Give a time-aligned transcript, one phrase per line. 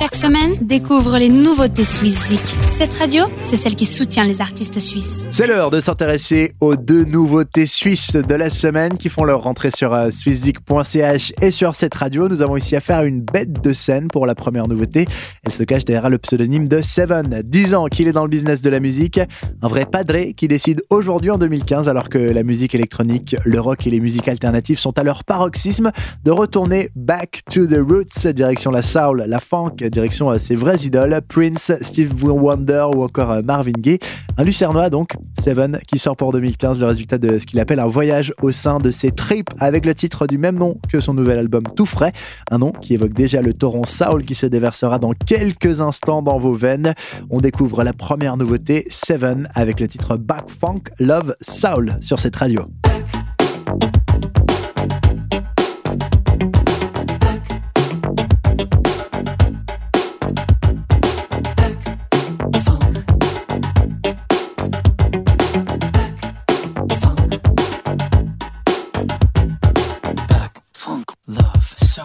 [0.00, 2.34] Chaque semaine, découvre les nouveautés Suisse
[2.68, 5.28] Cette radio, c'est celle qui soutient les artistes suisses.
[5.30, 9.70] C'est l'heure de s'intéresser aux deux nouveautés suisses de la semaine qui font leur rentrée
[9.70, 12.30] sur euh, swisszik.ch et sur cette radio.
[12.30, 15.06] Nous avons ici affaire à une bête de scène pour la première nouveauté.
[15.44, 17.42] Elle se cache derrière le pseudonyme de Seven.
[17.44, 19.20] 10 ans qu'il est dans le business de la musique.
[19.60, 23.86] Un vrai padré qui décide aujourd'hui en 2015, alors que la musique électronique, le rock
[23.86, 25.92] et les musiques alternatives sont à leur paroxysme,
[26.24, 31.20] de retourner back to the roots, direction la soul, la funk, direction ses vraies idoles,
[31.28, 33.98] Prince, Steve Wonder ou encore euh, Marvin Gaye.
[34.38, 37.86] Un lucernois donc, Seven, qui sort pour 2015 le résultat de ce qu'il appelle un
[37.86, 41.38] voyage au sein de ses tripes avec le titre du même nom que son nouvel
[41.38, 42.12] album tout frais.
[42.50, 46.38] Un nom qui évoque déjà le torrent soul qui se déversera dans quelques instants dans
[46.38, 46.94] vos veines.
[47.28, 52.36] On découvre la première nouveauté, Seven, avec le titre Back Funk Love Soul sur cette
[52.36, 52.62] radio.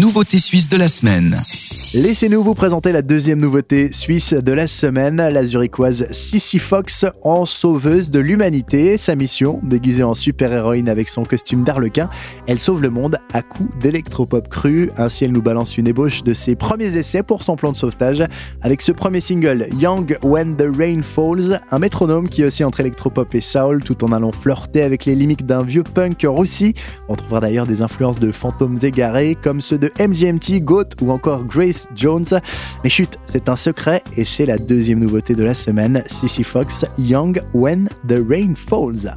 [0.00, 1.36] Nouveauté suisse de la semaine.
[1.94, 7.46] Laissez-nous vous présenter la deuxième nouveauté suisse de la semaine, la zurichoise Sissy Fox en
[7.46, 8.98] sauveuse de l'humanité.
[8.98, 12.10] Sa mission, déguisée en super-héroïne avec son costume d'arlequin,
[12.48, 14.90] elle sauve le monde à coups d'électropop cru.
[14.96, 18.24] Ainsi, elle nous balance une ébauche de ses premiers essais pour son plan de sauvetage
[18.62, 22.80] avec ce premier single, Young When the Rain Falls, un métronome qui est aussi entre
[22.80, 26.74] électropop et soul tout en allant flirter avec les limites d'un vieux punk roussi.
[27.08, 28.76] On trouvera d'ailleurs des influences de fantômes
[29.42, 32.24] comme ceux de MGMT, Goat ou encore Grace Jones.
[32.82, 36.84] Mais chut, c'est un secret et c'est la deuxième nouveauté de la semaine, Sissy Fox,
[36.98, 39.14] Young When the Rain Falls.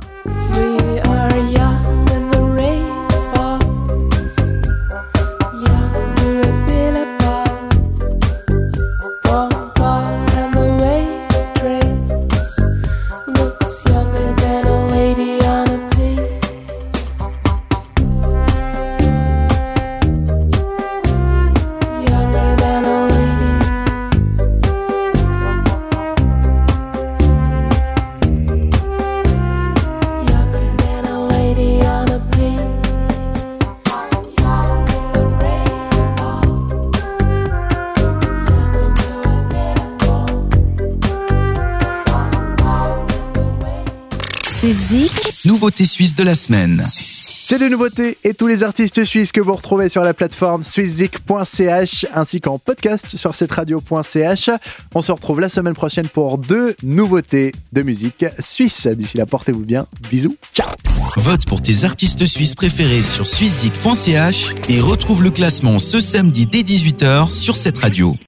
[44.57, 46.84] Suisse Nouveauté suisse de la semaine.
[46.84, 52.07] C'est des nouveautés et tous les artistes suisses que vous retrouvez sur la plateforme swisszik.ch
[52.12, 54.50] ainsi qu'en podcast sur cette radio.ch.
[54.96, 58.88] On se retrouve la semaine prochaine pour deux nouveautés de musique suisse.
[58.88, 59.85] D'ici là, portez-vous bien.
[60.09, 60.35] Bisous.
[60.51, 60.69] Ciao.
[61.17, 66.62] Vote pour tes artistes suisses préférés sur swisszik.ch et retrouve le classement ce samedi dès
[66.62, 68.17] 18h sur cette radio.